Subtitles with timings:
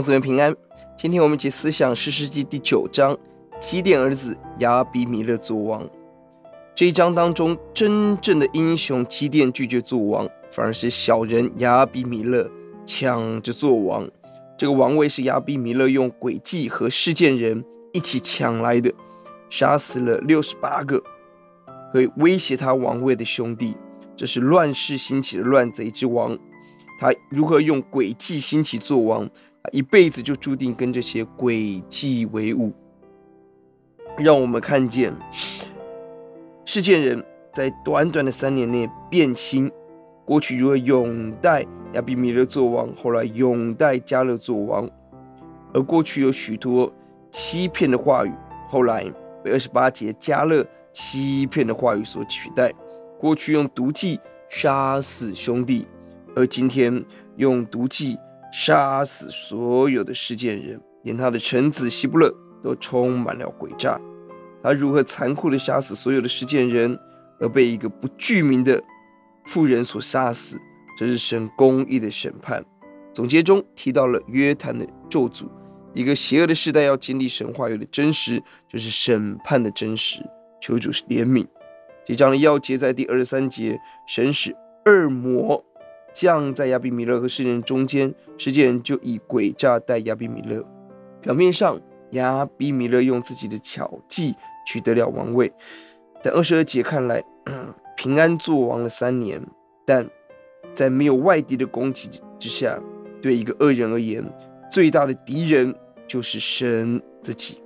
[0.00, 0.56] 姊妹平安。
[0.96, 3.14] 今天我们一起思想士师记第九章，
[3.60, 5.86] 基甸儿子亚比米勒做王。
[6.74, 12.50] 这一章当中，真正的英雄基甸拒绝做王，反而是小人亚比米勒
[12.86, 14.08] 抢着做王。
[14.56, 17.62] 这个王位是亚比米勒用诡计和示剑人
[17.92, 18.90] 一起抢来的，
[19.50, 21.02] 杀死了六十八个
[21.92, 23.76] 会威胁他王位的兄弟。
[24.16, 26.38] 这是乱世兴起的乱贼之王。
[26.98, 29.28] 他如何用诡计兴起做王？
[29.70, 32.72] 一辈子就注定跟这些诡计为伍。
[34.18, 35.14] 让我们看见
[36.64, 39.70] 世界人在短短的三年内变心，
[40.24, 44.88] 过去如何拥戴亚比米勒做王，后来拥戴加勒做王，
[45.72, 46.92] 而过去有许多
[47.30, 48.32] 欺骗的话语，
[48.68, 49.04] 后来
[49.42, 52.72] 被二十八节加勒欺骗的话语所取代。
[53.18, 55.86] 过去用毒计杀死兄弟。
[56.34, 57.04] 而今天
[57.36, 58.18] 用毒计
[58.52, 63.98] 杀死所有的示剑人，连他的臣子希布勒都充满了诡诈。
[64.62, 66.96] 他如何残酷地杀死所有的示剑人，
[67.40, 68.80] 而被一个不具名的
[69.46, 70.58] 妇人所杀死？
[70.98, 72.62] 这是神公义的审判。
[73.12, 75.46] 总结中提到了约坦的咒诅，
[75.94, 80.22] 一个邪恶的世代要经历神话语的真实，就是审判的真实。
[80.60, 81.46] 求主是怜悯。
[82.04, 85.64] 这章的要节在第二十三节，神使恶魔。
[86.12, 90.64] 降在亚比米勒和世界人中间，世界人就以诡诈待亚比米勒。
[91.20, 94.34] 表面上，亚比米勒用自己的巧计
[94.66, 95.52] 取得了王位，
[96.22, 97.22] 但二十二节看来，
[97.96, 99.40] 平安做王了三年。
[99.84, 100.08] 但
[100.74, 102.78] 在没有外敌的攻击之下，
[103.20, 104.24] 对一个恶人而言，
[104.70, 105.74] 最大的敌人
[106.06, 107.60] 就是神自己。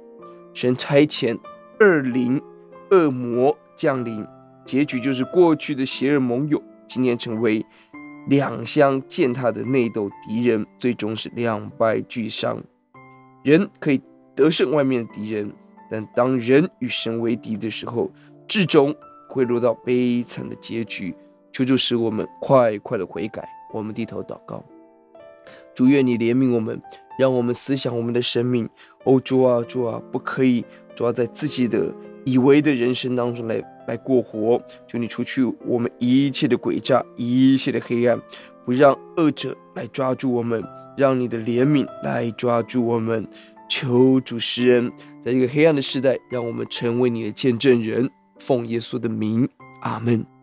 [0.55, 1.39] 神差遣
[1.81, 2.41] 恶灵、
[2.91, 4.27] 恶魔降临，
[4.65, 7.65] 结局就是过去的邪恶盟友今天成为。
[8.27, 12.63] 两相践踏的内斗敌人，最终是两败俱伤。
[13.43, 14.01] 人可以
[14.35, 15.53] 得胜外面的敌人，
[15.91, 18.11] 但当人与神为敌的时候，
[18.49, 18.95] 至终
[19.29, 21.15] 会落到悲惨的结局。
[21.53, 23.49] 求主使我们快快的悔改。
[23.73, 24.65] 我们低头祷告，
[25.75, 26.81] 主愿你怜悯我们，
[27.19, 28.69] 让我们思想我们的生命。
[29.05, 30.65] 哦，主啊，主啊，不可以
[30.95, 31.93] 抓在自己的
[32.27, 33.65] 以为的人生当中来。
[33.87, 38.21] 来过活，求你除去我们一切的诡诈，一切的黑暗，
[38.65, 40.61] 不让恶者来抓住我们，
[40.97, 43.25] 让你的怜悯来抓住我们。
[43.69, 44.91] 求主施恩，
[45.23, 48.11] 在这个黑暗的时代，让我们成为你的见证人。
[48.41, 49.49] 奉耶稣的名，
[49.83, 50.36] 阿门。